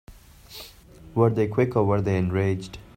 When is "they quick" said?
1.29-1.75